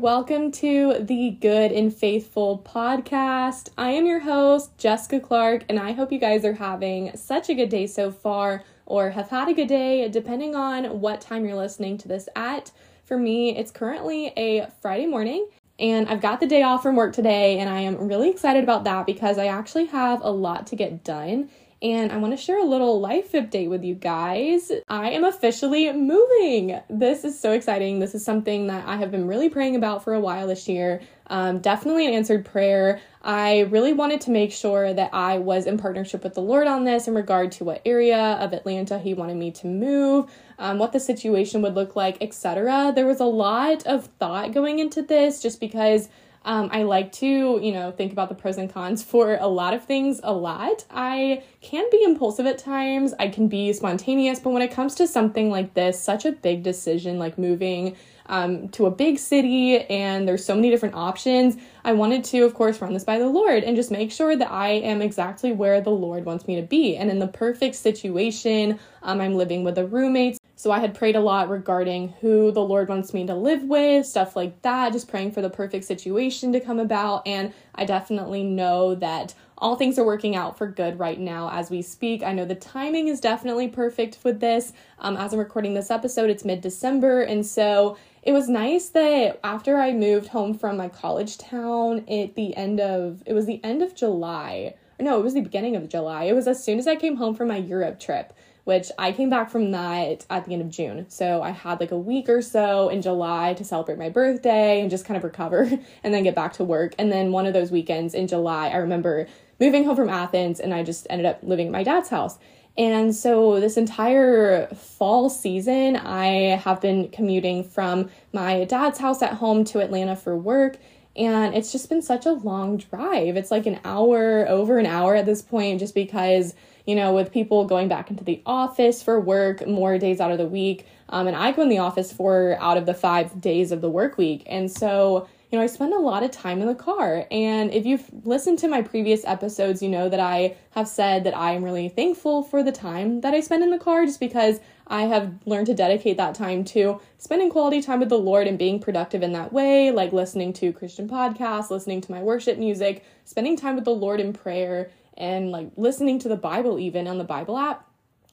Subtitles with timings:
[0.00, 3.70] welcome to the Good and Faithful podcast.
[3.76, 7.54] I am your host, Jessica Clark, and I hope you guys are having such a
[7.54, 11.56] good day so far or have had a good day, depending on what time you're
[11.56, 12.70] listening to this at.
[13.06, 15.48] For me, it's currently a Friday morning,
[15.80, 18.84] and I've got the day off from work today, and I am really excited about
[18.84, 21.50] that because I actually have a lot to get done
[21.80, 24.72] and I want to share a little life update with you guys.
[24.88, 26.80] I am officially moving.
[26.90, 28.00] This is so exciting.
[28.00, 31.00] This is something that I have been really praying about for a while this year.
[31.28, 33.00] Um, definitely an answered prayer.
[33.22, 36.84] I really wanted to make sure that I was in partnership with the Lord on
[36.84, 40.92] this in regard to what area of Atlanta He wanted me to move, um, what
[40.92, 42.92] the situation would look like, etc.
[42.94, 46.08] There was a lot of thought going into this just because
[46.44, 47.26] um, I like to,
[47.62, 50.84] you know, think about the pros and cons for a lot of things a lot.
[50.90, 55.06] I can be impulsive at times, I can be spontaneous, but when it comes to
[55.06, 60.28] something like this, such a big decision like moving um, to a big city and
[60.28, 63.64] there's so many different options, I wanted to, of course, run this by the Lord
[63.64, 66.96] and just make sure that I am exactly where the Lord wants me to be.
[66.96, 71.14] And in the perfect situation, um, I'm living with the roommates so I had prayed
[71.14, 75.06] a lot regarding who the Lord wants me to live with, stuff like that, just
[75.06, 77.24] praying for the perfect situation to come about.
[77.28, 81.70] And I definitely know that all things are working out for good right now as
[81.70, 82.22] we speak.
[82.22, 84.72] I know the timing is definitely perfect with this.
[84.98, 87.22] Um, as I'm recording this episode, it's mid December.
[87.22, 92.34] And so it was nice that after I moved home from my college town at
[92.34, 94.74] the end of, it was the end of July.
[95.00, 96.24] No, it was the beginning of July.
[96.24, 98.32] It was as soon as I came home from my Europe trip
[98.68, 101.06] which I came back from that at the end of June.
[101.08, 104.90] So I had like a week or so in July to celebrate my birthday and
[104.90, 105.62] just kind of recover
[106.04, 106.94] and then get back to work.
[106.98, 109.26] And then one of those weekends in July, I remember
[109.60, 112.38] moving home from Athens and I just ended up living at my dad's house.
[112.76, 119.32] And so, this entire fall season, I have been commuting from my dad's house at
[119.32, 120.78] home to Atlanta for work.
[121.16, 123.36] And it's just been such a long drive.
[123.36, 126.54] It's like an hour, over an hour at this point, just because
[126.88, 130.38] you know, with people going back into the office for work more days out of
[130.38, 130.86] the week.
[131.10, 133.90] Um, and I go in the office for out of the five days of the
[133.90, 134.44] work week.
[134.46, 137.26] And so, you know, I spend a lot of time in the car.
[137.30, 141.36] And if you've listened to my previous episodes, you know that I have said that
[141.36, 144.60] I am really thankful for the time that I spend in the car just because
[144.86, 148.58] I have learned to dedicate that time to spending quality time with the Lord and
[148.58, 153.04] being productive in that way, like listening to Christian podcasts, listening to my worship music,
[153.24, 157.16] spending time with the Lord in prayer, and like listening to the Bible even on
[157.16, 157.86] the Bible app.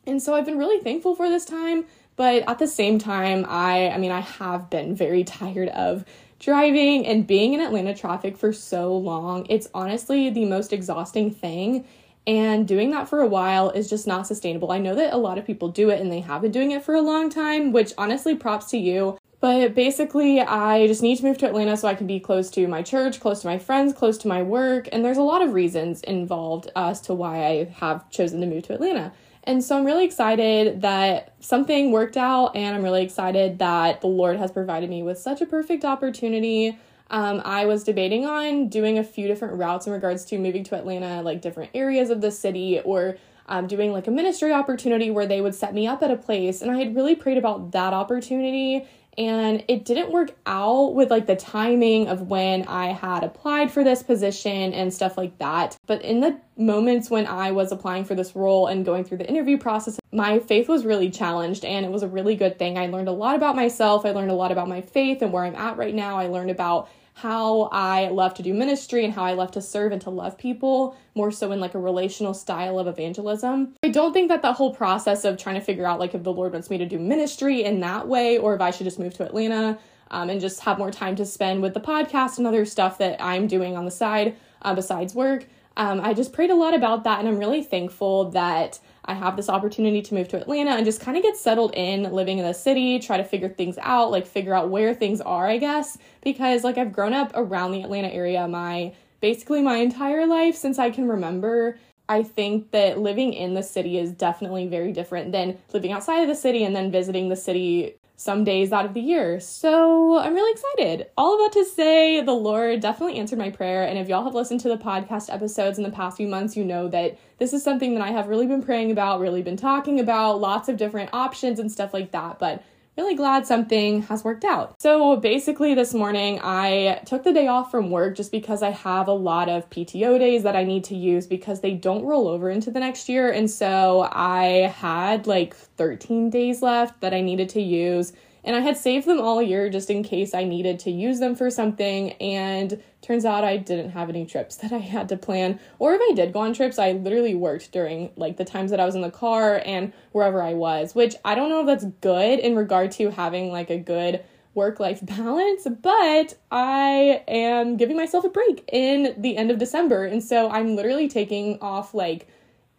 [0.06, 3.90] And so I've been really thankful for this time, but at the same time, I
[3.90, 6.06] I mean, I have been very tired of
[6.40, 9.46] driving and being in Atlanta traffic for so long.
[9.50, 11.86] It's honestly the most exhausting thing.
[12.28, 14.72] And doing that for a while is just not sustainable.
[14.72, 16.84] I know that a lot of people do it and they have been doing it
[16.84, 19.18] for a long time, which honestly, props to you.
[19.42, 22.68] But basically, I just need to move to Atlanta so I can be close to
[22.68, 24.90] my church, close to my friends, close to my work.
[24.92, 28.64] And there's a lot of reasons involved as to why I have chosen to move
[28.64, 29.14] to Atlanta.
[29.48, 34.08] And so I'm really excited that something worked out, and I'm really excited that the
[34.08, 36.78] Lord has provided me with such a perfect opportunity.
[37.12, 40.76] Um, I was debating on doing a few different routes in regards to moving to
[40.76, 43.18] Atlanta, like different areas of the city, or
[43.48, 46.64] um, doing like a ministry opportunity where they would set me up at a place.
[46.64, 51.26] And I had really prayed about that opportunity and it didn't work out with like
[51.26, 55.78] the timing of when I had applied for this position and stuff like that.
[55.86, 59.28] But in the moments when I was applying for this role and going through the
[59.28, 62.78] interview process, my faith was really challenged and it was a really good thing.
[62.78, 65.44] I learned a lot about myself, I learned a lot about my faith and where
[65.44, 66.18] I'm at right now.
[66.18, 69.94] I learned about how I love to do ministry and how I love to serve
[69.94, 73.74] and to love people more so in like a relational style of evangelism.
[73.84, 76.34] I don't think that the whole process of trying to figure out like if the
[76.34, 79.14] Lord wants me to do ministry in that way or if I should just move
[79.14, 79.80] to Atlanta
[80.12, 83.24] um, and just have more time to spend with the podcast and other stuff that
[83.24, 85.48] I'm doing on the side uh, besides work.
[85.78, 89.38] Um, I just prayed a lot about that and I'm really thankful that I have
[89.38, 92.46] this opportunity to move to Atlanta and just kind of get settled in living in
[92.46, 95.98] the city, try to figure things out, like figure out where things are, I guess,
[96.22, 100.80] because like I've grown up around the Atlanta area my basically my entire life since
[100.80, 101.78] I can remember.
[102.08, 106.28] I think that living in the city is definitely very different than living outside of
[106.28, 109.40] the city and then visiting the city some days out of the year.
[109.40, 111.08] So I'm really excited.
[111.18, 113.84] All of that to say, the Lord definitely answered my prayer.
[113.84, 116.64] And if y'all have listened to the podcast episodes in the past few months, you
[116.64, 120.00] know that this is something that I have really been praying about, really been talking
[120.00, 122.40] about, lots of different options and stuff like that.
[122.40, 122.64] But
[122.98, 124.82] really glad something has worked out.
[124.82, 129.08] So basically, this morning I took the day off from work just because I have
[129.08, 132.50] a lot of PTO days that I need to use because they don't roll over
[132.50, 133.32] into the next year.
[133.32, 138.14] And so I had like 13 days left that I needed to use.
[138.46, 141.36] And I had saved them all year just in case I needed to use them
[141.36, 142.14] for something.
[142.14, 145.60] And turns out I didn't have any trips that I had to plan.
[145.80, 148.80] Or if I did go on trips, I literally worked during like the times that
[148.80, 151.86] I was in the car and wherever I was, which I don't know if that's
[152.02, 157.98] good in regard to having like a good work life balance, but I am giving
[157.98, 160.06] myself a break in the end of December.
[160.06, 162.28] And so I'm literally taking off like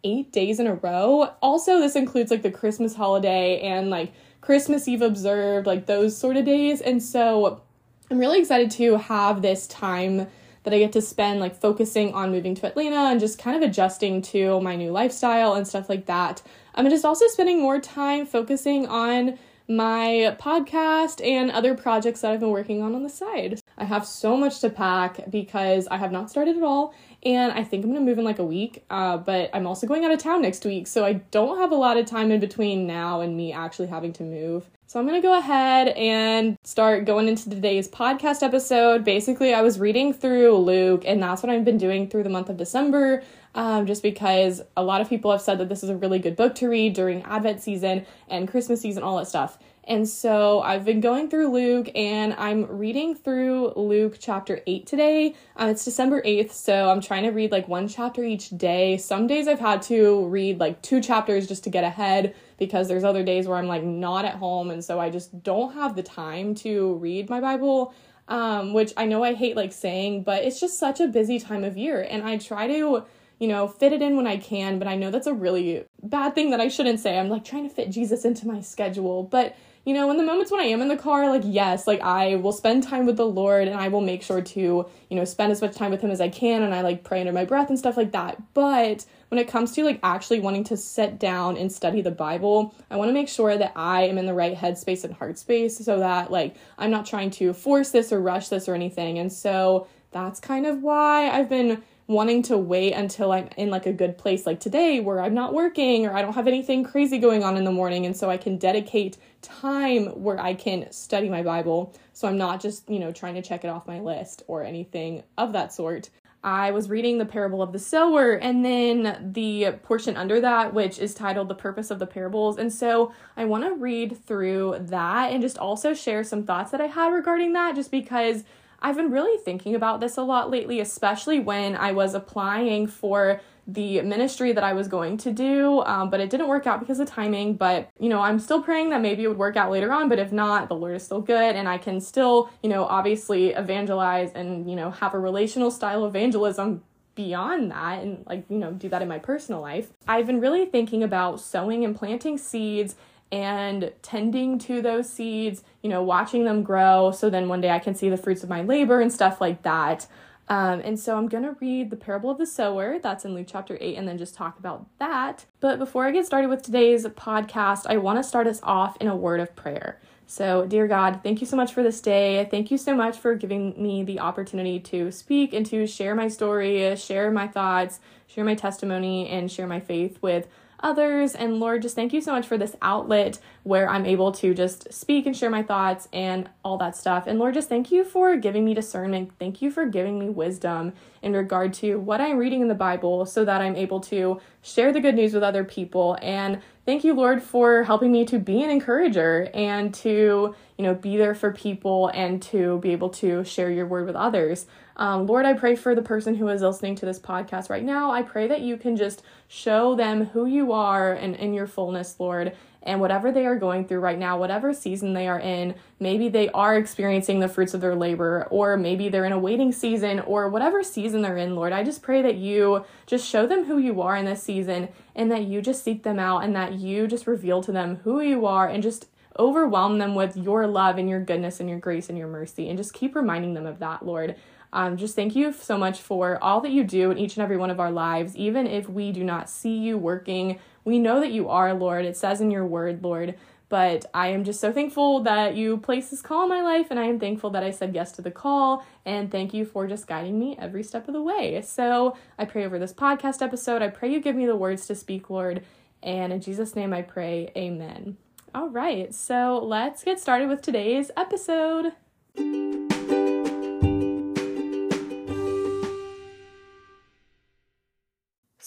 [0.03, 1.33] eight days in a row.
[1.41, 4.13] Also, this includes like the Christmas holiday and like
[4.47, 6.79] Christmas Eve observed, like those sort of days.
[6.79, 7.63] And so
[8.09, 10.25] I'm really excited to have this time
[10.63, 13.69] that I get to spend like focusing on moving to Atlanta and just kind of
[13.69, 16.41] adjusting to my new lifestyle and stuff like that.
[16.75, 22.39] I'm just also spending more time focusing on my podcast and other projects that I've
[22.39, 23.59] been working on on the side.
[23.77, 26.93] I have so much to pack because I have not started at all,
[27.27, 28.85] and I think I'm gonna move in like a week.
[28.89, 31.75] Uh, but I'm also going out of town next week, so I don't have a
[31.75, 34.69] lot of time in between now and me actually having to move.
[34.87, 39.03] So I'm gonna go ahead and start going into today's podcast episode.
[39.03, 42.49] Basically, I was reading through Luke, and that's what I've been doing through the month
[42.49, 43.23] of December
[43.57, 46.35] um, just because a lot of people have said that this is a really good
[46.35, 49.57] book to read during Advent season and Christmas season, all that stuff.
[49.87, 55.33] And so I've been going through Luke and I'm reading through Luke chapter 8 today.
[55.55, 58.97] Um, it's December 8th, so I'm trying to read like one chapter each day.
[58.97, 63.05] Some days I've had to read like two chapters just to get ahead because there's
[63.05, 66.03] other days where I'm like not at home and so I just don't have the
[66.03, 67.93] time to read my Bible.
[68.27, 71.63] Um, which I know I hate like saying, but it's just such a busy time
[71.63, 72.01] of year.
[72.01, 73.05] And I try to
[73.39, 76.33] you know, fit it in when I can, but I know that's a really bad
[76.33, 77.19] thing that I shouldn't say.
[77.19, 79.23] I'm like trying to fit Jesus into my schedule.
[79.23, 79.55] But,
[79.87, 82.35] you know, in the moments when I am in the car, like, yes, like I
[82.35, 85.49] will spend time with the Lord and I will make sure to, you know, spend
[85.53, 87.69] as much time with Him as I can and I like pray under my breath
[87.69, 88.53] and stuff like that.
[88.53, 92.75] But when it comes to like actually wanting to sit down and study the Bible,
[92.91, 95.77] I want to make sure that I am in the right headspace and heart space
[95.77, 99.19] so that like I'm not trying to force this or rush this or anything.
[99.19, 103.85] And so that's kind of why I've been wanting to wait until I'm in like
[103.85, 107.17] a good place like today where I'm not working or I don't have anything crazy
[107.17, 111.27] going on in the morning and so I can dedicate time where I can study
[111.27, 114.43] my Bible so I'm not just, you know, trying to check it off my list
[114.47, 116.09] or anything of that sort.
[116.43, 120.99] I was reading the parable of the sower and then the portion under that, which
[120.99, 122.57] is titled The Purpose of the Parables.
[122.57, 126.79] And so I want to read through that and just also share some thoughts that
[126.79, 128.45] I had regarding that, just because
[128.79, 133.41] I've been really thinking about this a lot lately, especially when I was applying for
[133.67, 136.99] the ministry that I was going to do, um, but it didn't work out because
[137.01, 137.55] of timing.
[137.55, 140.19] But, you know, I'm still praying that maybe it would work out later on, but
[140.19, 144.31] if not, the Lord is still good and I can still, you know, obviously evangelize
[144.33, 146.83] and, you know, have a relational style evangelism
[147.15, 150.67] beyond that and like you know do that in my personal life i've been really
[150.67, 152.95] thinking about sowing and planting seeds
[153.31, 157.79] and tending to those seeds, you know, watching them grow so then one day I
[157.79, 160.07] can see the fruits of my labor and stuff like that.
[160.49, 162.99] Um, and so I'm going to read the parable of the sower.
[162.99, 165.45] That's in Luke chapter 8, and then just talk about that.
[165.59, 169.07] But before I get started with today's podcast, I want to start us off in
[169.07, 169.99] a word of prayer.
[170.25, 172.47] So, dear God, thank you so much for this day.
[172.51, 176.27] Thank you so much for giving me the opportunity to speak and to share my
[176.27, 180.47] story, share my thoughts, share my testimony, and share my faith with
[180.79, 181.35] others.
[181.35, 184.91] And Lord, just thank you so much for this outlet where I'm able to just
[184.93, 187.25] speak and share my thoughts and all that stuff.
[187.27, 189.31] And Lord, just thank you for giving me discernment.
[189.39, 193.25] Thank you for giving me wisdom in regard to what I'm reading in the Bible
[193.25, 196.17] so that I'm able to share the good news with other people.
[196.21, 200.95] And thank you, Lord, for helping me to be an encourager and to, you know,
[200.95, 204.67] be there for people and to be able to share your word with others.
[204.95, 208.11] Um, Lord, I pray for the person who is listening to this podcast right now.
[208.11, 212.21] I pray that you can just show them who you are and in your fullness,
[212.21, 216.29] Lord, and whatever they are going through right now, whatever season they are in, maybe
[216.29, 220.19] they are experiencing the fruits of their labor, or maybe they're in a waiting season,
[220.21, 221.73] or whatever season they're in, Lord.
[221.73, 225.31] I just pray that you just show them who you are in this season and
[225.31, 228.45] that you just seek them out and that you just reveal to them who you
[228.45, 229.07] are and just
[229.39, 232.77] overwhelm them with your love and your goodness and your grace and your mercy and
[232.77, 234.35] just keep reminding them of that, Lord.
[234.73, 237.57] Um, just thank you so much for all that you do in each and every
[237.57, 238.35] one of our lives.
[238.35, 242.05] Even if we do not see you working, we know that you are, Lord.
[242.05, 243.35] It says in your word, Lord.
[243.69, 246.99] But I am just so thankful that you placed this call in my life, and
[246.99, 248.85] I am thankful that I said yes to the call.
[249.05, 251.61] And thank you for just guiding me every step of the way.
[251.61, 253.81] So I pray over this podcast episode.
[253.81, 255.63] I pray you give me the words to speak, Lord.
[256.01, 258.17] And in Jesus' name I pray, amen.
[258.55, 261.91] All right, so let's get started with today's episode.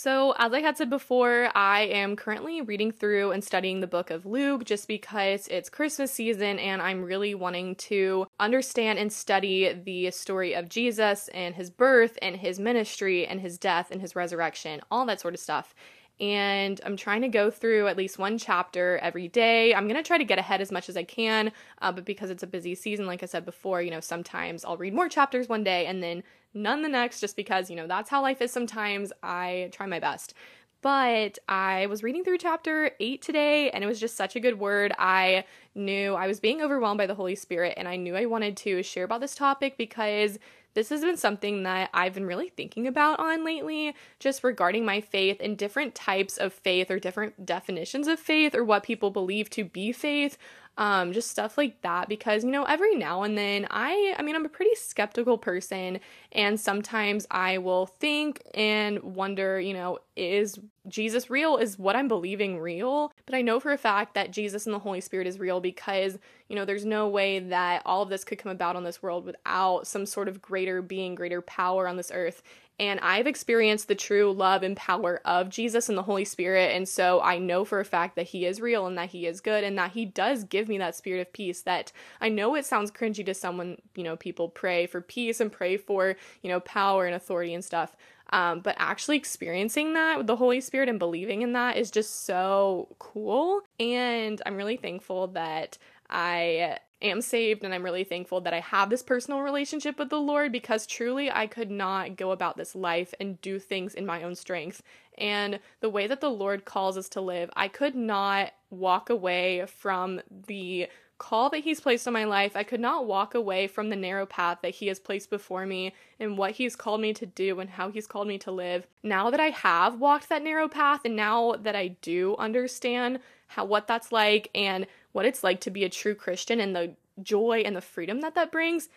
[0.03, 4.09] So, as I had said before, I am currently reading through and studying the book
[4.09, 9.75] of Luke just because it's Christmas season and I'm really wanting to understand and study
[9.75, 14.17] the story of Jesus and his birth and his ministry and his death and his
[14.17, 15.75] resurrection, all that sort of stuff
[16.19, 19.75] and I'm trying to go through at least one chapter every day.
[19.75, 22.43] I'm gonna try to get ahead as much as I can, uh, but because it's
[22.43, 25.65] a busy season, like I said before, you know, sometimes I'll read more chapters one
[25.65, 26.23] day and then
[26.55, 29.13] none the next, just because, you know, that's how life is sometimes.
[29.23, 30.35] I try my best.
[30.83, 34.59] But I was reading through chapter 8 today and it was just such a good
[34.59, 34.93] word.
[34.99, 38.57] I knew I was being overwhelmed by the Holy Spirit and I knew I wanted
[38.59, 40.39] to share about this topic because
[40.73, 45.01] this has been something that I've been really thinking about on lately, just regarding my
[45.01, 49.51] faith and different types of faith or different definitions of faith or what people believe
[49.51, 50.39] to be faith
[50.79, 54.35] um, just stuff like that because you know every now and then i i mean
[54.35, 56.01] i'm a pretty skeptical person
[56.33, 60.59] and sometimes i will think and wonder you know is
[60.89, 61.57] jesus real?
[61.57, 63.13] Is what i'm believing real?
[63.27, 66.19] But i know for a fact that jesus and the holy spirit is real because
[66.49, 69.25] you know there's no way that all of this could come about on this world
[69.25, 72.43] without some sort of greater being greater power on this earth
[72.81, 76.75] and I've experienced the true love and power of Jesus and the Holy Spirit.
[76.75, 79.43] And so I know for a fact that He is real and that He is
[79.43, 82.65] good and that He does give me that spirit of peace that I know it
[82.65, 86.61] sounds cringy to someone, you know, people pray for peace and pray for, you know,
[86.61, 87.95] power and authority and stuff.
[88.33, 92.25] Um, but actually experiencing that with the Holy Spirit and believing in that is just
[92.25, 93.61] so cool.
[93.79, 95.77] And I'm really thankful that
[96.09, 100.21] I am saved and I'm really thankful that I have this personal relationship with the
[100.21, 104.23] Lord because truly I could not go about this life and do things in my
[104.23, 104.83] own strength.
[105.19, 109.67] And the way that the Lord calls us to live, I could not walk away
[109.67, 110.89] from the
[111.21, 112.57] call that He's placed on my life.
[112.57, 115.95] I could not walk away from the narrow path that He has placed before me
[116.19, 118.87] and what He's called me to do and how He's called me to live.
[119.05, 123.67] Now that I have walked that narrow path and now that I do understand how
[123.67, 127.63] what that's like and what it's like to be a true Christian and the joy
[127.65, 128.89] and the freedom that that brings,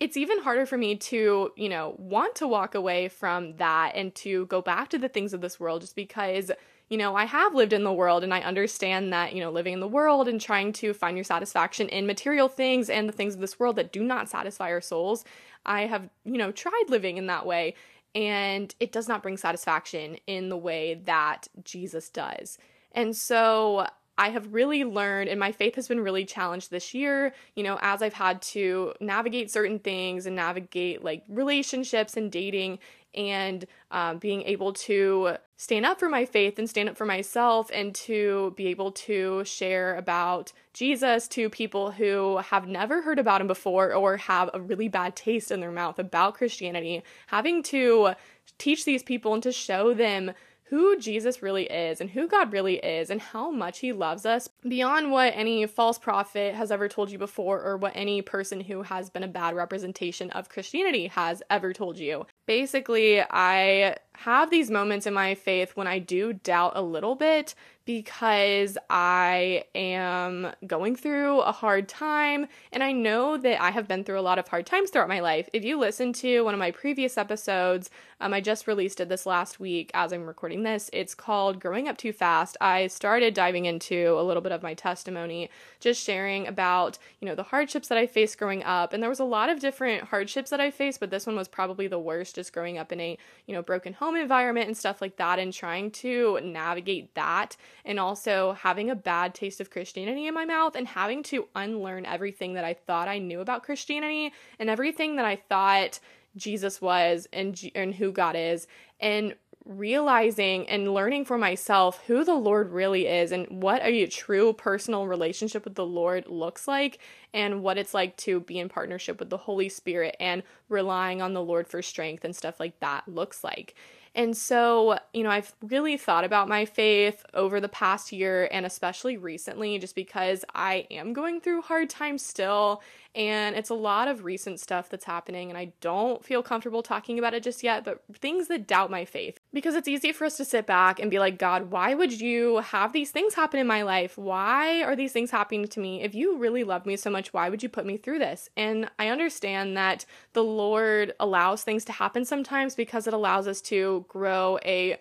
[0.00, 4.14] it's even harder for me to, you know, want to walk away from that and
[4.16, 6.50] to go back to the things of this world just because,
[6.90, 9.72] you know, I have lived in the world and I understand that, you know, living
[9.72, 13.34] in the world and trying to find your satisfaction in material things and the things
[13.34, 15.24] of this world that do not satisfy our souls.
[15.64, 17.74] I have, you know, tried living in that way
[18.14, 22.58] and it does not bring satisfaction in the way that Jesus does.
[22.90, 23.86] And so
[24.18, 27.78] I have really learned, and my faith has been really challenged this year, you know,
[27.80, 32.80] as I've had to navigate certain things and navigate like relationships and dating
[33.14, 37.70] and um, being able to stand up for my faith and stand up for myself
[37.74, 43.40] and to be able to share about Jesus to people who have never heard about
[43.40, 47.02] him before or have a really bad taste in their mouth about Christianity.
[47.26, 48.14] Having to
[48.58, 50.32] teach these people and to show them
[50.70, 54.48] who Jesus really is and who God really is and how much he loves us
[54.62, 58.82] beyond what any false prophet has ever told you before or what any person who
[58.82, 62.24] has been a bad representation of Christianity has ever told you.
[62.50, 67.54] Basically, I have these moments in my faith when I do doubt a little bit
[67.86, 72.46] because I am going through a hard time.
[72.70, 75.20] And I know that I have been through a lot of hard times throughout my
[75.20, 75.48] life.
[75.52, 77.90] If you listen to one of my previous episodes,
[78.20, 80.90] um, I just released it this last week as I'm recording this.
[80.92, 82.56] It's called Growing Up Too Fast.
[82.60, 87.34] I started diving into a little bit of my testimony, just sharing about, you know,
[87.34, 88.92] the hardships that I faced growing up.
[88.92, 91.48] And there was a lot of different hardships that I faced, but this one was
[91.48, 95.00] probably the worst, just growing up in a, you know, broken home environment and stuff
[95.00, 100.26] like that and trying to navigate that and also having a bad taste of Christianity
[100.26, 104.32] in my mouth and having to unlearn everything that I thought I knew about Christianity
[104.58, 106.00] and everything that I thought
[106.36, 108.66] Jesus was and and who God is.
[109.00, 109.34] And
[109.70, 115.06] realizing and learning for myself who the Lord really is and what a true personal
[115.06, 116.98] relationship with the Lord looks like
[117.32, 121.34] and what it's like to be in partnership with the Holy Spirit and relying on
[121.34, 123.76] the Lord for strength and stuff like that looks like.
[124.12, 128.66] And so, you know, I've really thought about my faith over the past year and
[128.66, 132.82] especially recently just because I am going through hard times still
[133.14, 137.18] and it's a lot of recent stuff that's happening, and I don't feel comfortable talking
[137.18, 139.40] about it just yet, but things that doubt my faith.
[139.52, 142.58] Because it's easy for us to sit back and be like, God, why would you
[142.58, 144.16] have these things happen in my life?
[144.16, 146.02] Why are these things happening to me?
[146.02, 148.48] If you really love me so much, why would you put me through this?
[148.56, 153.60] And I understand that the Lord allows things to happen sometimes because it allows us
[153.62, 154.98] to grow a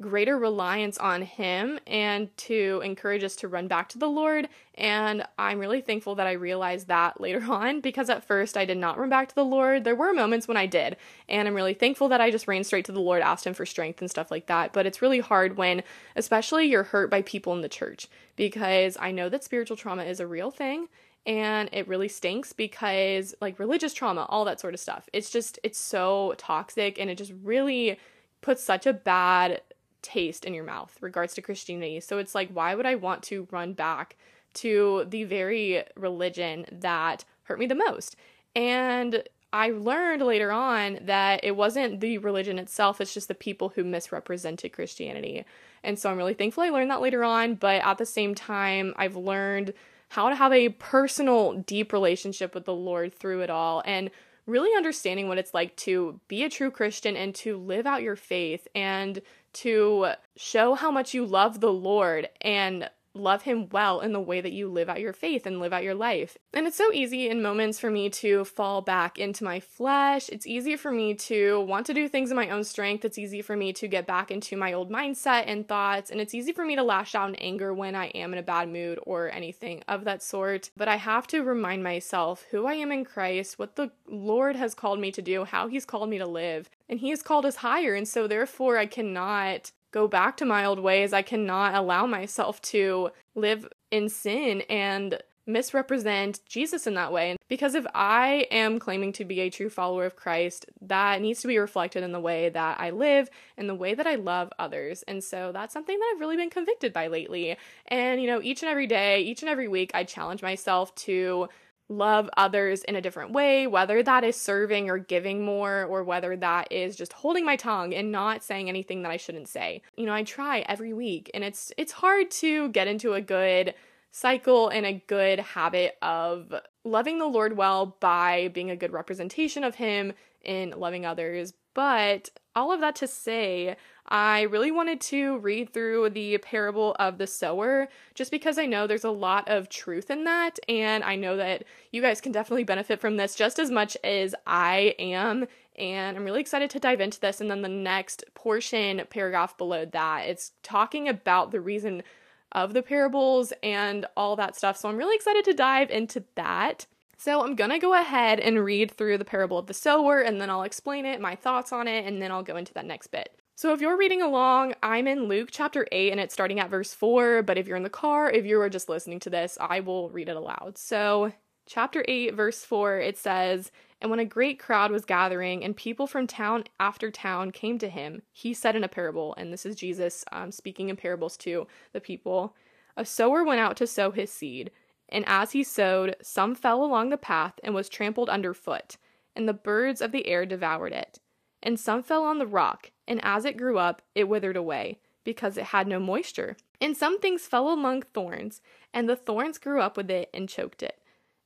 [0.00, 4.48] greater reliance on Him and to encourage us to run back to the Lord.
[4.76, 8.78] And I'm really thankful that I realized that later on because at first I did
[8.78, 9.84] not run back to the Lord.
[9.84, 10.96] There were moments when I did.
[11.28, 13.66] And I'm really thankful that I just ran straight to the Lord, asked Him for
[13.66, 14.72] strength and stuff like that.
[14.72, 15.82] But it's really hard when,
[16.14, 20.20] especially, you're hurt by people in the church because I know that spiritual trauma is
[20.20, 20.88] a real thing
[21.26, 25.58] and it really stinks because like religious trauma all that sort of stuff it's just
[25.62, 27.98] it's so toxic and it just really
[28.40, 29.60] puts such a bad
[30.02, 32.00] taste in your mouth regards to Christianity.
[32.00, 34.16] So it's like, why would I want to run back
[34.54, 38.16] to the very religion that hurt me the most?
[38.54, 43.70] And I learned later on that it wasn't the religion itself, it's just the people
[43.70, 45.44] who misrepresented Christianity.
[45.82, 48.92] And so I'm really thankful I learned that later on, but at the same time,
[48.96, 49.72] I've learned
[50.10, 54.10] how to have a personal, deep relationship with the Lord through it all and
[54.48, 58.16] really understanding what it's like to be a true Christian and to live out your
[58.16, 59.20] faith and
[59.52, 62.88] to show how much you love the Lord and
[63.18, 65.82] love him well in the way that you live out your faith and live out
[65.82, 66.36] your life.
[66.52, 70.28] And it's so easy in moments for me to fall back into my flesh.
[70.28, 73.04] It's easy for me to want to do things in my own strength.
[73.04, 76.10] It's easy for me to get back into my old mindset and thoughts.
[76.10, 78.42] And it's easy for me to lash out in anger when I am in a
[78.42, 80.70] bad mood or anything of that sort.
[80.76, 84.74] But I have to remind myself who I am in Christ, what the Lord has
[84.74, 86.70] called me to do, how He's called me to live.
[86.88, 87.94] And He has called us higher.
[87.94, 91.12] And so, therefore, I cannot go back to my old ways.
[91.12, 95.18] I cannot allow myself to live in sin and
[95.48, 97.36] misrepresent Jesus in that way.
[97.48, 101.48] Because if I am claiming to be a true follower of Christ, that needs to
[101.48, 105.02] be reflected in the way that I live and the way that I love others.
[105.08, 107.56] And so that's something that I've really been convicted by lately.
[107.86, 111.48] And, you know, each and every day, each and every week, I challenge myself to
[111.88, 116.36] love others in a different way, whether that is serving or giving more, or whether
[116.36, 119.82] that is just holding my tongue and not saying anything that I shouldn't say.
[119.96, 123.74] You know, I try every week and it's it's hard to get into a good
[124.10, 126.54] cycle and a good habit of
[126.84, 131.52] loving the Lord well by being a good representation of him in loving others.
[131.74, 133.76] But all of that to say,
[134.08, 138.86] I really wanted to read through the parable of the sower just because I know
[138.86, 140.58] there's a lot of truth in that.
[140.68, 144.34] And I know that you guys can definitely benefit from this just as much as
[144.44, 145.46] I am.
[145.76, 147.40] And I'm really excited to dive into this.
[147.40, 152.02] And then the next portion, paragraph below that, it's talking about the reason
[152.50, 154.76] of the parables and all that stuff.
[154.76, 156.86] So I'm really excited to dive into that.
[157.18, 160.50] So I'm gonna go ahead and read through the parable of the sower and then
[160.50, 163.36] I'll explain it, my thoughts on it, and then I'll go into that next bit.
[163.56, 166.94] So if you're reading along, I'm in Luke chapter 8 and it's starting at verse
[166.94, 169.80] 4, but if you're in the car, if you are just listening to this, I
[169.80, 170.78] will read it aloud.
[170.78, 171.32] So,
[171.66, 176.06] chapter 8, verse 4, it says, And when a great crowd was gathering and people
[176.06, 179.74] from town after town came to him, he said in a parable, and this is
[179.74, 182.54] Jesus um, speaking in parables to the people
[182.96, 184.70] A sower went out to sow his seed,
[185.08, 188.96] and as he sowed, some fell along the path and was trampled underfoot,
[189.34, 191.18] and the birds of the air devoured it.
[191.62, 195.56] And some fell on the rock and as it grew up, it withered away, because
[195.56, 196.56] it had no moisture.
[196.80, 198.60] And some things fell among thorns,
[198.92, 201.00] and the thorns grew up with it and choked it.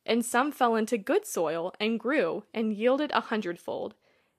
[0.05, 3.95] And some fell into good soil and grew and yielded a hundredfold.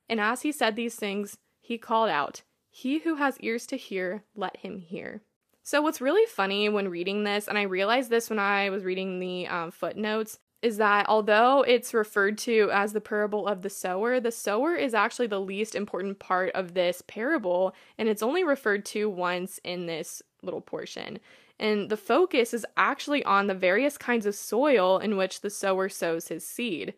[0.09, 4.25] And as he said these things, he called out, He who has ears to hear,
[4.36, 5.21] let him hear.
[5.65, 9.19] So, what's really funny when reading this, and I realized this when I was reading
[9.19, 14.19] the um, footnotes, is that although it's referred to as the parable of the sower,
[14.19, 18.84] the sower is actually the least important part of this parable, and it's only referred
[18.86, 21.19] to once in this little portion.
[21.60, 25.88] And the focus is actually on the various kinds of soil in which the sower
[25.88, 26.93] sows his seed.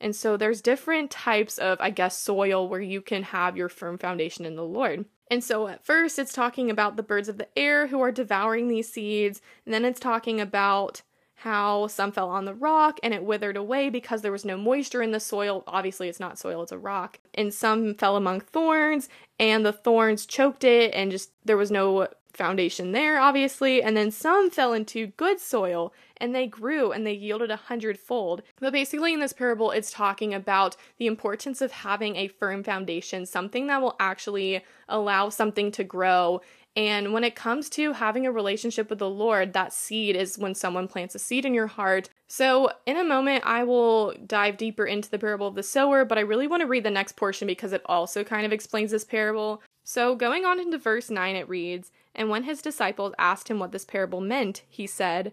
[0.00, 3.96] And so there's different types of, I guess, soil where you can have your firm
[3.96, 5.04] foundation in the Lord.
[5.30, 8.68] And so at first it's talking about the birds of the air who are devouring
[8.68, 11.02] these seeds, and then it's talking about
[11.42, 15.02] how some fell on the rock and it withered away because there was no moisture
[15.02, 15.62] in the soil.
[15.68, 17.20] Obviously, it's not soil, it's a rock.
[17.34, 22.08] And some fell among thorns and the thorns choked it and just there was no
[22.32, 23.80] foundation there, obviously.
[23.82, 28.42] And then some fell into good soil and they grew and they yielded a hundredfold.
[28.60, 33.26] But basically, in this parable, it's talking about the importance of having a firm foundation,
[33.26, 36.40] something that will actually allow something to grow
[36.78, 40.54] and when it comes to having a relationship with the Lord, that seed is when
[40.54, 42.08] someone plants a seed in your heart.
[42.28, 46.18] So, in a moment, I will dive deeper into the parable of the sower, but
[46.18, 49.02] I really want to read the next portion because it also kind of explains this
[49.02, 49.60] parable.
[49.82, 53.72] So, going on into verse 9, it reads And when his disciples asked him what
[53.72, 55.32] this parable meant, he said,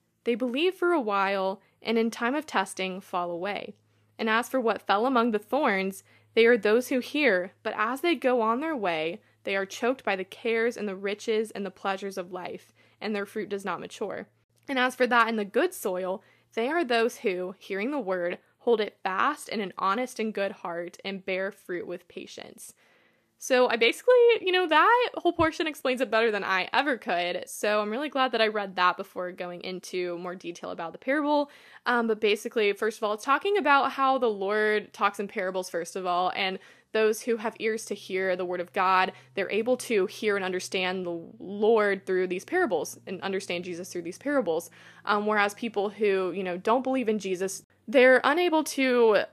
[0.23, 3.75] They believe for a while, and in time of testing fall away.
[4.17, 6.03] And as for what fell among the thorns,
[6.35, 10.03] they are those who hear, but as they go on their way, they are choked
[10.03, 13.65] by the cares and the riches and the pleasures of life, and their fruit does
[13.65, 14.27] not mature.
[14.69, 18.37] And as for that in the good soil, they are those who, hearing the word,
[18.59, 22.73] hold it fast in an honest and good heart and bear fruit with patience.
[23.43, 27.45] So I basically, you know, that whole portion explains it better than I ever could.
[27.47, 30.99] So I'm really glad that I read that before going into more detail about the
[30.99, 31.49] parable.
[31.87, 35.71] Um, but basically, first of all, it's talking about how the Lord talks in parables,
[35.71, 36.59] first of all, and
[36.91, 40.45] those who have ears to hear the word of God, they're able to hear and
[40.45, 44.69] understand the Lord through these parables and understand Jesus through these parables.
[45.05, 49.23] Um, whereas people who, you know, don't believe in Jesus, they're unable to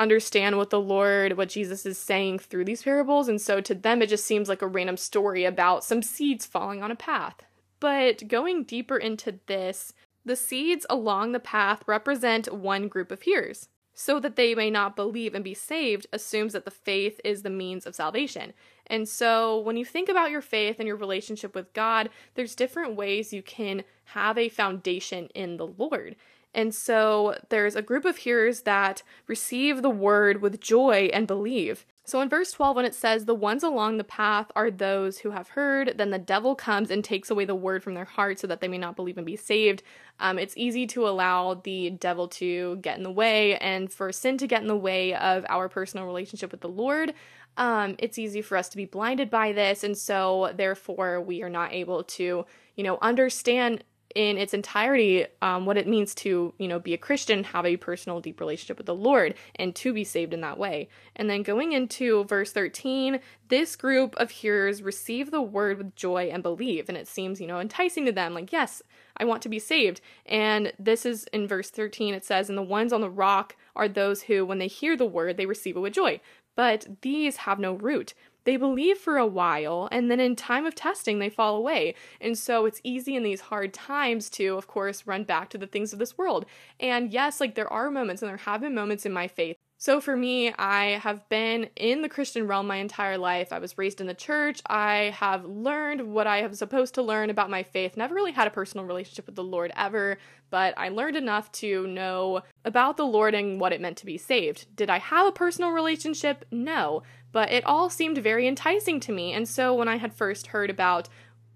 [0.00, 3.28] understand what the Lord, what Jesus is saying through these parables.
[3.28, 6.82] And so to them, it just seems like a random story about some seeds falling
[6.82, 7.36] on a path.
[7.78, 9.92] But going deeper into this,
[10.24, 13.68] the seeds along the path represent one group of hearers.
[13.92, 17.50] So that they may not believe and be saved assumes that the faith is the
[17.50, 18.54] means of salvation.
[18.86, 22.96] And so when you think about your faith and your relationship with God, there's different
[22.96, 26.16] ways you can have a foundation in the Lord.
[26.52, 31.86] And so there's a group of hearers that receive the word with joy and believe.
[32.04, 35.30] So in verse 12, when it says, The ones along the path are those who
[35.30, 38.48] have heard, then the devil comes and takes away the word from their heart so
[38.48, 39.84] that they may not believe and be saved.
[40.18, 44.38] Um, it's easy to allow the devil to get in the way and for sin
[44.38, 47.14] to get in the way of our personal relationship with the Lord.
[47.56, 49.84] Um, it's easy for us to be blinded by this.
[49.84, 53.84] And so, therefore, we are not able to, you know, understand
[54.14, 57.76] in its entirety um, what it means to you know be a christian have a
[57.76, 60.88] personal deep relationship with the lord and to be saved in that way.
[61.16, 66.30] And then going into verse 13 this group of hearers receive the word with joy
[66.32, 66.88] and believe.
[66.88, 68.82] And it seems you know enticing to them like yes
[69.16, 70.00] i want to be saved.
[70.26, 73.88] And this is in verse 13 it says and the ones on the rock are
[73.88, 76.20] those who when they hear the word they receive it with joy.
[76.56, 78.12] But these have no root
[78.44, 81.94] they believe for a while and then in time of testing they fall away.
[82.20, 85.66] And so it's easy in these hard times to, of course, run back to the
[85.66, 86.46] things of this world.
[86.78, 89.98] And yes, like there are moments and there have been moments in my faith so
[89.98, 93.50] for me, I have been in the Christian realm my entire life.
[93.50, 94.60] I was raised in the church.
[94.66, 97.96] I have learned what I am supposed to learn about my faith.
[97.96, 100.18] Never really had a personal relationship with the Lord ever,
[100.50, 104.18] but I learned enough to know about the Lord and what it meant to be
[104.18, 104.66] saved.
[104.76, 106.44] Did I have a personal relationship?
[106.50, 109.32] No, but it all seemed very enticing to me.
[109.32, 111.08] And so when I had first heard about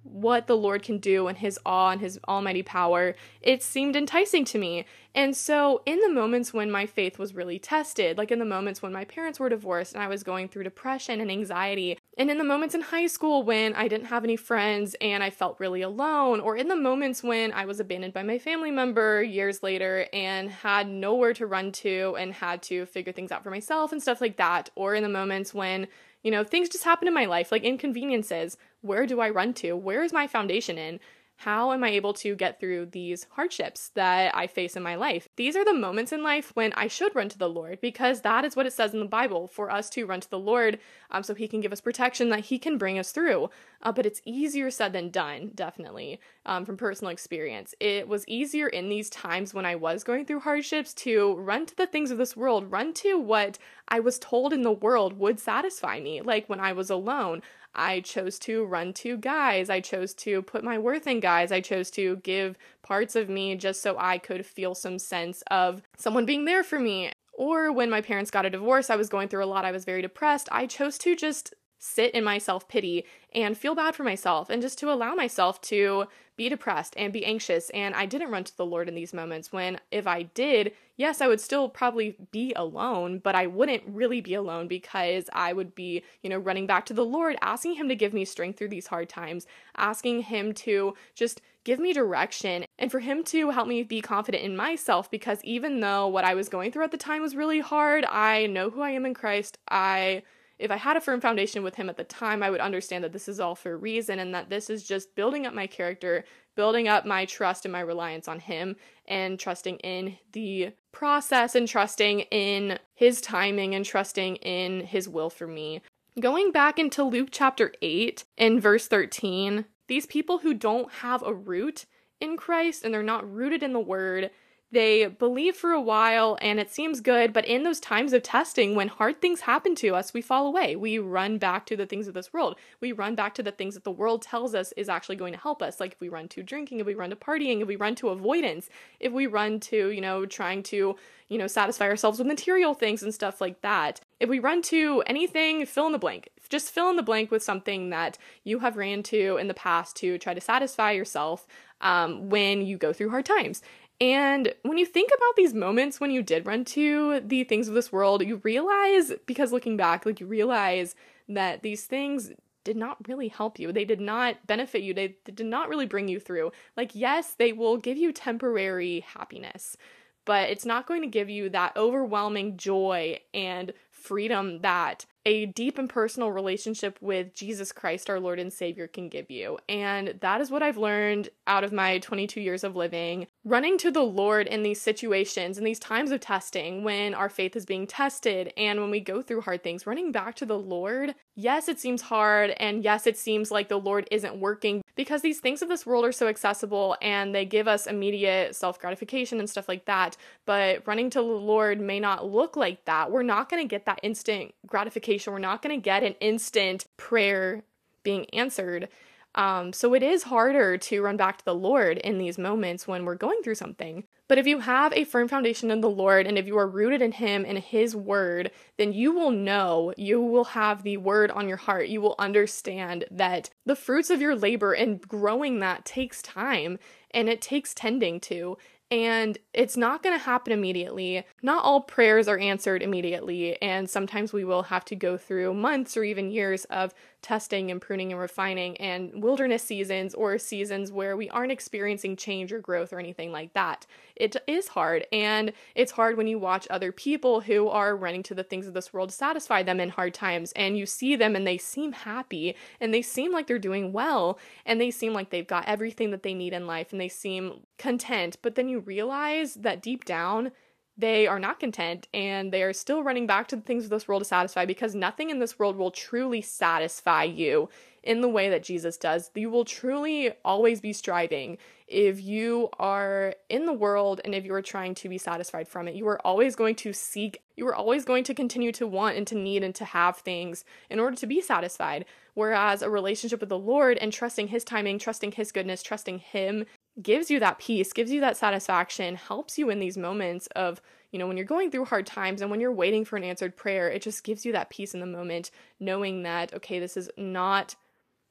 [0.05, 4.45] what the Lord can do and his awe and his almighty power, it seemed enticing
[4.47, 4.85] to me.
[5.15, 8.83] And so, in the moments when my faith was really tested, like in the moments
[8.83, 12.39] when my parents were divorced and I was going through depression and anxiety, and in
[12.39, 15.83] the moments in high school when I didn't have any friends and I felt really
[15.83, 20.07] alone, or in the moments when I was abandoned by my family member years later
[20.13, 24.03] and had nowhere to run to and had to figure things out for myself and
[24.03, 25.89] stuff like that, or in the moments when
[26.25, 28.57] you know, things just happen in my life, like inconveniences.
[28.81, 29.75] Where do I run to?
[29.75, 30.99] Where is my foundation in?
[31.45, 35.29] How am I able to get through these hardships that I face in my life?
[35.37, 38.47] These are the moments in life when I should run to the Lord because that
[38.47, 40.79] is what it says in the Bible for us to run to the Lord
[41.11, 43.51] um, so He can give us protection, that He can bring us through.
[43.83, 47.75] Uh, but it's easier said than done, definitely, um, from personal experience.
[47.79, 51.77] It was easier in these times when I was going through hardships to run to
[51.77, 55.39] the things of this world, run to what I was told in the world would
[55.39, 56.23] satisfy me.
[56.23, 57.43] Like when I was alone,
[57.75, 59.69] I chose to run to guys.
[59.71, 61.53] I chose to put my worth in guys.
[61.53, 65.83] I chose to give parts of me just so I could feel some sense of
[65.97, 67.13] someone being there for me.
[67.33, 69.65] Or when my parents got a divorce, I was going through a lot.
[69.65, 70.49] I was very depressed.
[70.53, 71.53] I chose to just
[71.85, 75.61] sit in my self pity and feel bad for myself and just to allow myself
[75.61, 77.71] to be depressed and be anxious.
[77.71, 81.21] And I didn't run to the Lord in these moments when, if I did, yes,
[81.21, 85.75] I would still probably be alone, but I wouldn't really be alone because I would
[85.75, 88.71] be, you know, running back to the Lord, asking Him to give me strength through
[88.71, 93.67] these hard times, asking Him to just give me direction and for him to help
[93.67, 96.99] me be confident in myself because even though what I was going through at the
[96.99, 99.57] time was really hard, I know who I am in Christ.
[99.71, 100.25] I
[100.59, 103.13] if I had a firm foundation with him at the time, I would understand that
[103.13, 106.25] this is all for a reason and that this is just building up my character,
[106.55, 111.67] building up my trust and my reliance on him, and trusting in the process and
[111.67, 115.83] trusting in his timing and trusting in his will for me.
[116.21, 121.35] Going back into Luke chapter 8 and verse 13, these people who don't have a
[121.35, 121.87] root
[122.21, 124.31] in Christ and they're not rooted in the word,
[124.75, 128.75] they believe for a while and it seems good, but in those times of testing,
[128.75, 130.77] when hard things happen to us, we fall away.
[130.77, 132.57] We run back to the things of this world.
[132.81, 135.39] We run back to the things that the world tells us is actually going to
[135.39, 135.81] help us.
[135.81, 138.11] Like if we run to drinking, if we run to partying, if we run to
[138.11, 138.69] avoidance,
[139.01, 140.97] if we run to, you know, trying to,
[141.29, 144.01] you know, satisfy ourselves with material things and stuff like that.
[144.21, 146.29] If we run to anything, fill in the blank.
[146.49, 149.97] Just fill in the blank with something that you have ran to in the past
[149.97, 151.47] to try to satisfy yourself
[151.81, 153.63] um, when you go through hard times.
[154.01, 157.75] And when you think about these moments when you did run to the things of
[157.75, 160.95] this world, you realize, because looking back, like you realize
[161.29, 162.33] that these things
[162.65, 163.73] did not really help you.
[163.73, 164.95] They did not benefit you.
[164.95, 166.51] They, did not really bring you through.
[166.77, 169.77] Like, yes, they will give you temporary happiness,
[170.25, 175.79] but it's not going to give you that overwhelming joy and freedom that a deep
[175.79, 179.59] and personal relationship with Jesus Christ, our Lord and Savior, can give you.
[179.69, 183.27] And that is what I've learned out of my 22 years of living.
[183.47, 187.55] Running to the Lord in these situations, in these times of testing, when our faith
[187.55, 191.15] is being tested and when we go through hard things, running back to the Lord,
[191.35, 192.53] yes, it seems hard.
[192.59, 196.07] And yes, it seems like the Lord isn't working because these things of this world
[196.07, 200.17] are so accessible and they give us immediate self gratification and stuff like that.
[200.47, 203.11] But running to the Lord may not look like that.
[203.11, 205.35] We're not going to get that instant gratification.
[205.35, 207.63] We're not going to get an instant prayer
[208.05, 208.89] being answered.
[209.35, 213.05] Um, so it is harder to run back to the Lord in these moments when
[213.05, 214.05] we're going through something.
[214.27, 217.03] But if you have a firm foundation in the Lord and if you are rooted
[217.03, 221.49] in Him and His Word, then you will know, you will have the Word on
[221.49, 221.89] your heart.
[221.89, 226.79] You will understand that the fruits of your labor and growing that takes time
[227.11, 228.57] and it takes tending to
[228.91, 231.25] and it's not going to happen immediately.
[231.43, 235.97] Not all prayers are answered immediately, and sometimes we will have to go through months
[235.97, 236.95] or even years of
[237.25, 242.53] testing and pruning and refining and wilderness seasons or seasons where we aren't experiencing change
[242.53, 243.87] or growth or anything like that.
[244.15, 248.35] It is hard, and it's hard when you watch other people who are running to
[248.35, 251.35] the things of this world to satisfy them in hard times, and you see them
[251.35, 255.31] and they seem happy and they seem like they're doing well and they seem like
[255.31, 258.81] they've got everything that they need in life and they seem content, but then you
[258.81, 260.53] realize that deep down,
[260.97, 264.07] they are not content and they are still running back to the things of this
[264.07, 267.69] world to satisfy because nothing in this world will truly satisfy you
[268.05, 269.31] in the way that Jesus does.
[269.35, 274.55] You will truly always be striving if you are in the world and if you
[274.55, 275.97] are trying to be satisfied from it.
[275.97, 279.27] You are always going to seek, you are always going to continue to want and
[279.27, 282.05] to need and to have things in order to be satisfied.
[282.35, 286.67] Whereas a relationship with the Lord and trusting His timing, trusting His goodness, trusting Him
[287.03, 290.81] gives you that peace, gives you that satisfaction, helps you in these moments of,
[291.11, 293.57] you know, when you're going through hard times and when you're waiting for an answered
[293.57, 297.11] prayer, it just gives you that peace in the moment, knowing that, okay, this is
[297.17, 297.75] not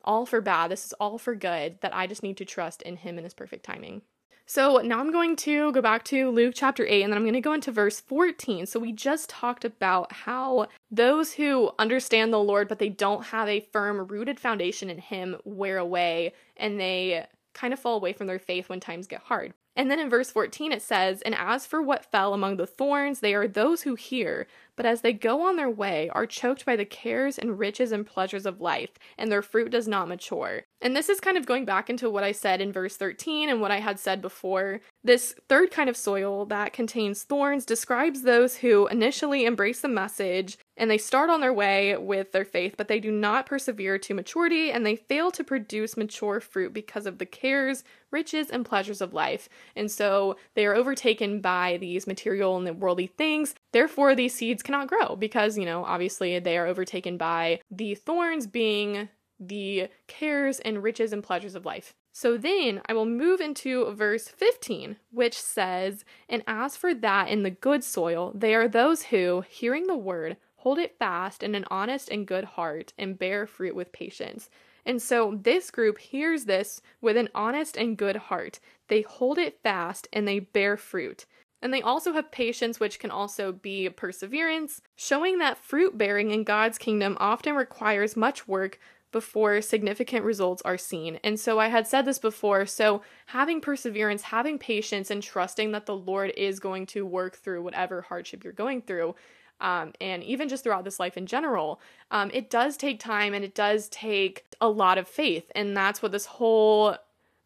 [0.04, 2.98] all for bad, this is all for good, that I just need to trust in
[2.98, 4.02] Him and His perfect timing.
[4.46, 7.34] So now I'm going to go back to Luke chapter 8 and then I'm going
[7.34, 8.66] to go into verse 14.
[8.66, 13.48] So we just talked about how those who understand the Lord but they don't have
[13.48, 18.28] a firm rooted foundation in him wear away and they kind of fall away from
[18.28, 19.54] their faith when times get hard.
[19.76, 23.20] And then in verse 14 it says, And as for what fell among the thorns,
[23.20, 26.76] they are those who hear, but as they go on their way, are choked by
[26.76, 30.64] the cares and riches and pleasures of life, and their fruit does not mature.
[30.82, 33.62] And this is kind of going back into what I said in verse 13 and
[33.62, 34.82] what I had said before.
[35.06, 40.58] This third kind of soil that contains thorns describes those who initially embrace the message
[40.78, 44.14] and they start on their way with their faith, but they do not persevere to
[44.14, 49.02] maturity and they fail to produce mature fruit because of the cares, riches, and pleasures
[49.02, 49.50] of life.
[49.76, 53.56] And so they are overtaken by these material and worldly things.
[53.74, 58.48] Therefore, these seeds cannot grow because, you know, obviously they are overtaken by the thorns
[58.48, 61.94] being the cares and riches and pleasures of life.
[62.16, 67.42] So then I will move into verse 15, which says, And as for that in
[67.42, 71.66] the good soil, they are those who, hearing the word, hold it fast in an
[71.72, 74.52] honest and good heart, and bear fruit with patience.
[74.86, 78.60] And so this group hears this with an honest and good heart.
[78.90, 81.26] They hold it fast and they bear fruit.
[81.64, 86.44] And they also have patience, which can also be perseverance, showing that fruit bearing in
[86.44, 88.80] God's kingdom often requires much work
[89.14, 91.20] before significant results are seen.
[91.24, 92.66] And so I had said this before.
[92.66, 97.64] So having perseverance, having patience, and trusting that the Lord is going to work through
[97.64, 99.16] whatever hardship you're going through.
[99.62, 101.80] Um, and even just throughout this life in general,
[102.12, 105.50] um, it does take time and it does take a lot of faith.
[105.56, 106.98] And that's what this whole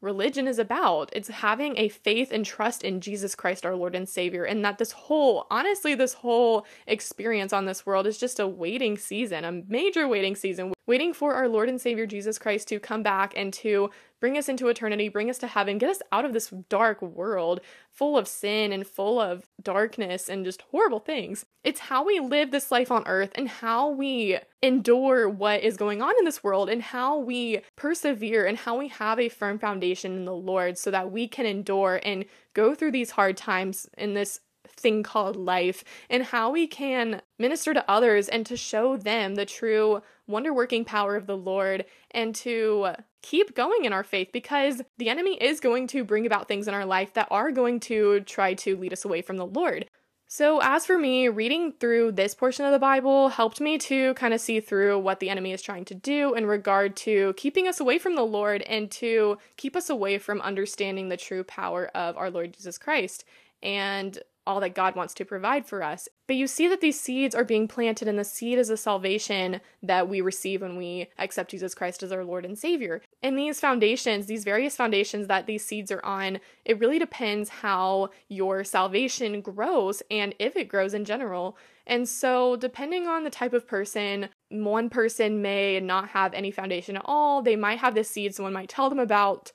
[0.02, 1.10] religion is about.
[1.14, 4.78] It's having a faith and trust in Jesus Christ, our Lord and Savior, and that
[4.78, 9.52] this whole, honestly, this whole experience on this world is just a waiting season, a
[9.52, 13.52] major waiting season, waiting for our Lord and Savior Jesus Christ to come back and
[13.54, 17.02] to bring us into eternity, bring us to heaven, get us out of this dark
[17.02, 21.46] world full of sin and full of darkness and just horrible things.
[21.67, 26.01] It's how we live this life on earth and how we endure what is going
[26.01, 30.15] on in this world and how we persevere and how we have a firm foundation
[30.15, 34.13] in the Lord so that we can endure and go through these hard times in
[34.13, 39.36] this thing called life and how we can minister to others and to show them
[39.36, 44.30] the true wonder working power of the Lord and to keep going in our faith
[44.32, 47.82] because the enemy is going to bring about things in our life that are going
[47.82, 49.86] to try to lead us away from the Lord.
[50.30, 54.34] So, as for me, reading through this portion of the Bible helped me to kind
[54.34, 57.80] of see through what the enemy is trying to do in regard to keeping us
[57.80, 62.18] away from the Lord and to keep us away from understanding the true power of
[62.18, 63.24] our Lord Jesus Christ.
[63.63, 66.08] And all that God wants to provide for us.
[66.26, 69.62] But you see that these seeds are being planted, and the seed is a salvation
[69.84, 73.02] that we receive when we accept Jesus Christ as our Lord and Savior.
[73.22, 78.10] And these foundations, these various foundations that these seeds are on, it really depends how
[78.30, 81.58] your salvation grows and if it grows in general.
[81.86, 86.98] And so, depending on the type of person, one person may not have any foundation
[86.98, 87.42] at all.
[87.42, 89.52] They might have this seed, someone might tell them about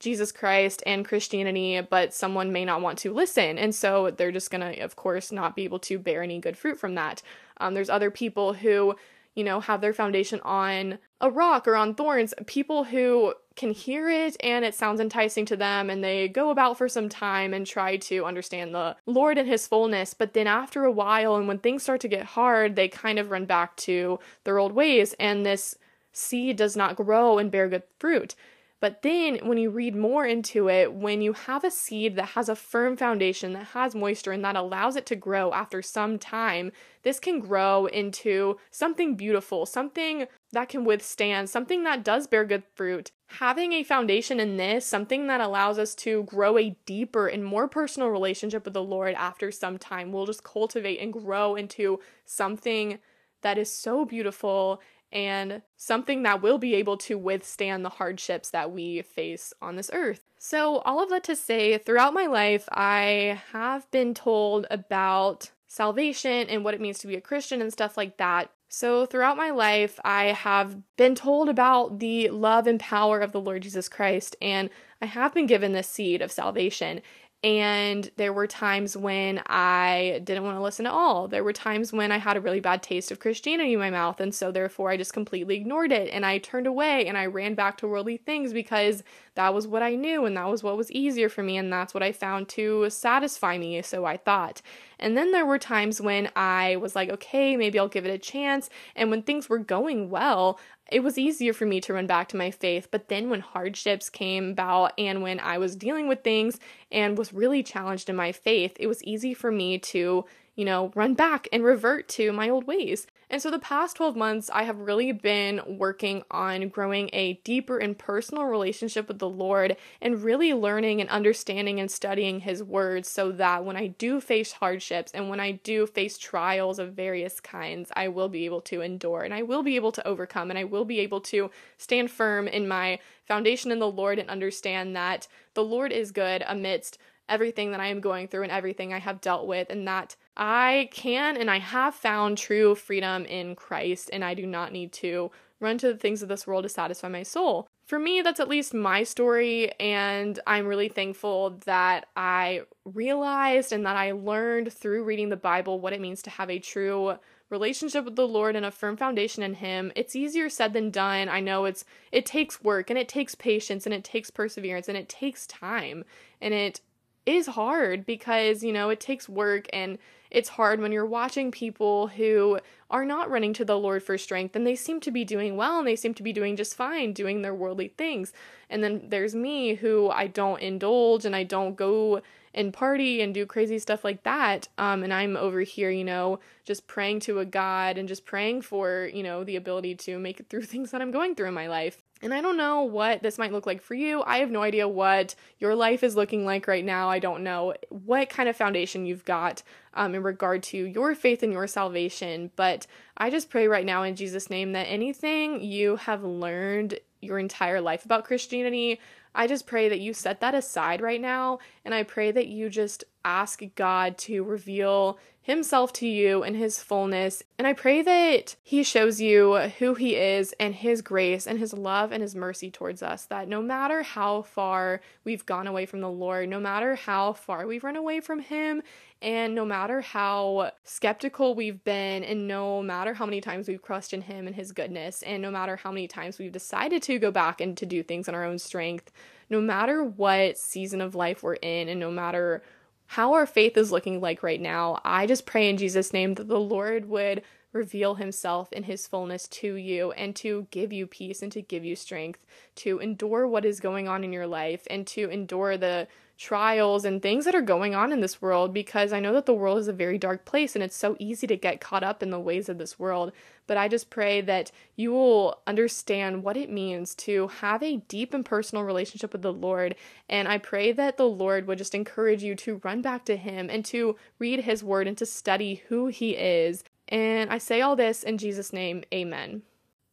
[0.00, 3.58] Jesus Christ and Christianity, but someone may not want to listen.
[3.58, 6.56] And so they're just going to, of course, not be able to bear any good
[6.56, 7.22] fruit from that.
[7.58, 8.96] Um, there's other people who,
[9.34, 14.10] you know, have their foundation on a rock or on thorns, people who can hear
[14.10, 17.66] it and it sounds enticing to them and they go about for some time and
[17.66, 20.12] try to understand the Lord and his fullness.
[20.12, 23.30] But then after a while, and when things start to get hard, they kind of
[23.30, 25.76] run back to their old ways and this
[26.12, 28.34] seed does not grow and bear good fruit.
[28.84, 32.50] But then when you read more into it, when you have a seed that has
[32.50, 36.70] a firm foundation, that has moisture, and that allows it to grow after some time,
[37.02, 42.62] this can grow into something beautiful, something that can withstand, something that does bear good
[42.74, 43.10] fruit.
[43.38, 47.66] Having a foundation in this, something that allows us to grow a deeper and more
[47.66, 52.98] personal relationship with the Lord after some time, will just cultivate and grow into something
[53.40, 54.82] that is so beautiful
[55.14, 59.90] and something that will be able to withstand the hardships that we face on this
[59.92, 60.24] earth.
[60.38, 66.48] So, all of that to say, throughout my life, I have been told about salvation
[66.48, 68.50] and what it means to be a Christian and stuff like that.
[68.68, 73.40] So, throughout my life, I have been told about the love and power of the
[73.40, 74.68] Lord Jesus Christ, and
[75.00, 77.00] I have been given this seed of salvation.
[77.44, 81.28] And there were times when I didn't want to listen at all.
[81.28, 84.18] There were times when I had a really bad taste of Christianity in my mouth.
[84.18, 87.54] And so, therefore, I just completely ignored it and I turned away and I ran
[87.54, 89.02] back to worldly things because
[89.34, 91.56] that was what I knew and that was what was easier for me.
[91.56, 93.82] And that's what I found to satisfy me.
[93.82, 94.62] So I thought.
[94.98, 98.18] And then there were times when I was like, okay, maybe I'll give it a
[98.18, 98.70] chance.
[98.94, 100.58] And when things were going well,
[100.92, 102.88] it was easier for me to run back to my faith.
[102.90, 106.58] But then when hardships came about and when I was dealing with things
[106.92, 110.92] and was really challenged in my faith, it was easy for me to, you know,
[110.94, 113.06] run back and revert to my old ways.
[113.30, 117.78] And so the past 12 months, I have really been working on growing a deeper
[117.78, 123.08] and personal relationship with the Lord and really learning and understanding and studying His words
[123.08, 127.40] so that when I do face hardships and when I do face trials of various
[127.40, 130.58] kinds, I will be able to endure and I will be able to overcome and
[130.58, 134.94] I will be able to stand firm in my foundation in the Lord and understand
[134.96, 138.98] that the Lord is good amidst everything that I am going through and everything I
[138.98, 144.10] have dealt with, and that I can and I have found true freedom in Christ,
[144.12, 147.08] and I do not need to run to the things of this world to satisfy
[147.08, 147.66] my soul.
[147.86, 153.84] For me, that's at least my story, and I'm really thankful that I realized and
[153.84, 157.18] that I learned through reading the Bible what it means to have a true
[157.50, 159.92] relationship with the Lord and a firm foundation in him.
[159.94, 161.28] It's easier said than done.
[161.28, 164.96] I know it's it takes work and it takes patience and it takes perseverance and
[164.96, 166.04] it takes time
[166.40, 166.80] and it
[167.26, 169.98] is hard because, you know, it takes work and
[170.34, 172.58] it's hard when you're watching people who
[172.90, 175.78] are not running to the Lord for strength and they seem to be doing well
[175.78, 178.32] and they seem to be doing just fine, doing their worldly things.
[178.68, 182.20] And then there's me who I don't indulge and I don't go
[182.52, 184.66] and party and do crazy stuff like that.
[184.76, 188.62] Um, and I'm over here, you know, just praying to a God and just praying
[188.62, 191.54] for, you know, the ability to make it through things that I'm going through in
[191.54, 192.02] my life.
[192.24, 194.22] And I don't know what this might look like for you.
[194.22, 197.10] I have no idea what your life is looking like right now.
[197.10, 201.42] I don't know what kind of foundation you've got um, in regard to your faith
[201.42, 202.50] and your salvation.
[202.56, 202.86] But
[203.18, 207.82] I just pray right now in Jesus' name that anything you have learned your entire
[207.82, 209.00] life about Christianity,
[209.34, 211.58] I just pray that you set that aside right now.
[211.84, 216.82] And I pray that you just ask God to reveal himself to you in his
[216.82, 217.42] fullness.
[217.58, 221.74] And I pray that he shows you who he is and his grace and his
[221.74, 223.26] love and his mercy towards us.
[223.26, 227.66] That no matter how far we've gone away from the Lord, no matter how far
[227.66, 228.82] we've run away from him,
[229.20, 234.24] and no matter how skeptical we've been, and no matter how many times we've questioned
[234.24, 237.60] him and his goodness, and no matter how many times we've decided to go back
[237.60, 239.12] and to do things on our own strength,
[239.50, 242.62] no matter what season of life we're in, and no matter
[243.06, 246.48] how our faith is looking like right now, I just pray in Jesus' name that
[246.48, 247.42] the Lord would
[247.74, 251.84] reveal himself in his fullness to you and to give you peace and to give
[251.84, 252.46] you strength
[252.76, 256.06] to endure what is going on in your life and to endure the
[256.36, 259.54] trials and things that are going on in this world because I know that the
[259.54, 262.30] world is a very dark place and it's so easy to get caught up in
[262.30, 263.32] the ways of this world.
[263.66, 268.34] But I just pray that you will understand what it means to have a deep
[268.34, 269.94] and personal relationship with the Lord.
[270.28, 273.70] And I pray that the Lord would just encourage you to run back to Him
[273.70, 276.84] and to read His word and to study who He is.
[277.08, 279.62] And I say all this in Jesus' name, amen.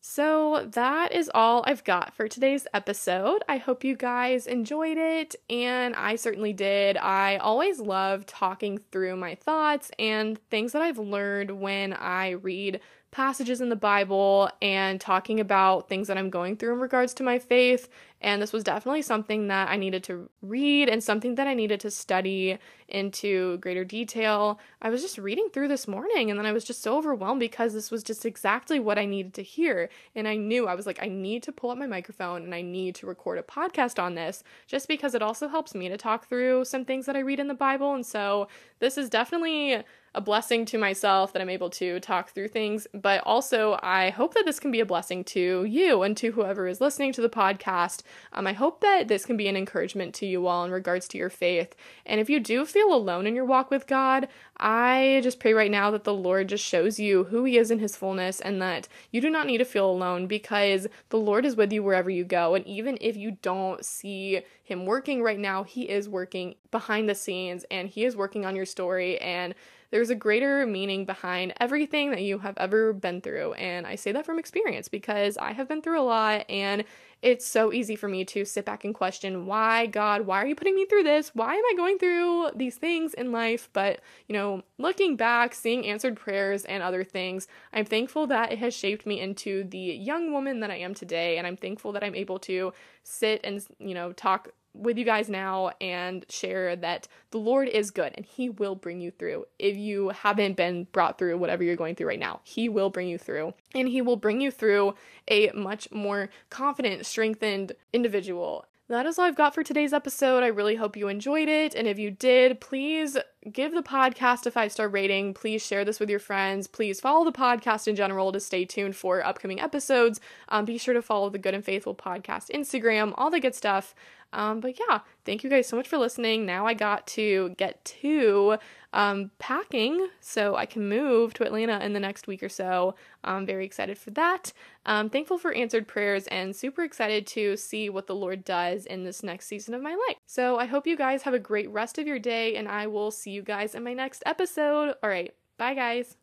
[0.04, 3.44] So that is all I've got for today's episode.
[3.48, 6.98] I hope you guys enjoyed it, and I certainly did.
[6.98, 12.80] I always love talking through my thoughts and things that I've learned when I read
[13.12, 17.24] passages in the Bible and talking about things that I'm going through in regards to
[17.24, 17.90] my faith.
[18.22, 21.80] And this was definitely something that I needed to read and something that I needed
[21.82, 22.58] to study
[22.88, 24.60] into greater detail.
[24.82, 27.74] I was just reading through this morning and then I was just so overwhelmed because
[27.74, 29.90] this was just exactly what I needed to hear.
[30.16, 32.62] And I knew I was like, I need to pull up my microphone and I
[32.62, 36.30] need to record a podcast on this just because it also helps me to talk
[36.30, 37.94] through some things that I read in the Bible.
[37.94, 38.48] And so
[38.80, 39.84] this is definitely
[40.14, 44.34] a blessing to myself that I'm able to talk through things, but also I hope
[44.34, 47.30] that this can be a blessing to you and to whoever is listening to the
[47.30, 48.02] podcast.
[48.34, 51.18] Um, I hope that this can be an encouragement to you all in regards to
[51.18, 51.76] your faith.
[52.06, 55.72] And if you do feel alone in your walk with God, I just pray right
[55.72, 58.88] now that the Lord just shows you who He is in His fullness and that
[59.12, 62.26] you do not need to feel alone because the Lord is with you wherever you
[62.26, 62.54] go.
[62.54, 67.16] And even if you don't see Him working right now, He is working behind the
[67.16, 69.18] scenes and He is working on your story.
[69.20, 69.56] And
[69.92, 73.54] there's a greater meaning behind everything that you have ever been through.
[73.54, 76.84] And I say that from experience because I have been through a lot and
[77.22, 80.56] it's so easy for me to sit back and question why, God, why are you
[80.56, 81.30] putting me through this?
[81.36, 83.70] Why am I going through these things in life?
[83.74, 88.58] But, you know, looking back, seeing answered prayers and other things, I'm thankful that it
[88.58, 91.38] has shaped me into the young woman that I am today.
[91.38, 92.74] And I'm thankful that I'm able to
[93.04, 97.92] sit and, you know, talk with you guys now and share that the Lord is
[97.92, 99.46] good and He will bring you through.
[99.60, 103.08] If you haven't been brought through whatever you're going through right now, He will bring
[103.08, 104.96] you through and He will bring you through
[105.28, 110.44] a much more confident, strengthened individual that is all I've got for today's episode.
[110.44, 111.74] I really hope you enjoyed it.
[111.76, 113.18] And if you did, please
[113.50, 115.34] give the podcast a five star rating.
[115.34, 116.68] Please share this with your friends.
[116.68, 120.20] Please follow the podcast in general to stay tuned for upcoming episodes.
[120.50, 123.96] Um, be sure to follow the Good and Faithful Podcast Instagram, all the good stuff.
[124.34, 126.46] Um, but yeah, thank you guys so much for listening.
[126.46, 128.58] Now I got to get to
[128.94, 132.96] um, packing so I can move to Atlanta in the next week or so.
[133.24, 134.52] I'm very excited for that.
[134.86, 139.04] I'm thankful for answered prayers and super excited to see what the Lord does in
[139.04, 140.18] this next season of my life.
[140.26, 143.12] So I hope you guys have a great rest of your day, and I will
[143.32, 144.96] see you guys in my next episode.
[145.02, 146.18] All right, bye, guys.